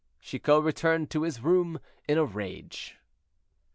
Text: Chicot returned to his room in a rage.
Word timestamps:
Chicot 0.19 0.63
returned 0.63 1.11
to 1.11 1.21
his 1.21 1.43
room 1.43 1.79
in 2.07 2.17
a 2.17 2.25
rage. 2.25 2.97